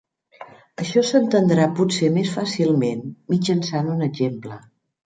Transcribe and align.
Això 0.83 1.03
s'entendrà 1.09 1.67
potser 1.81 2.11
més 2.17 2.35
fàcilment 2.39 3.07
mitjançant 3.37 3.95
un 3.99 4.07
exemple. 4.13 4.65